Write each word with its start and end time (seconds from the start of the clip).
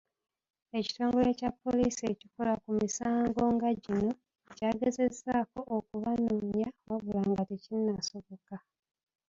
Ekitongole 0.79 1.29
kya 1.39 1.49
Poliisi 1.61 2.03
ekikola 2.13 2.53
ku 2.63 2.69
misango 2.79 3.43
nga 3.55 3.69
gino 3.83 4.11
kyagezezzaako 4.55 5.59
okubanoonya 5.77 6.67
wabula 6.87 7.21
nga 7.29 7.43
tekinnasoboka. 7.49 8.55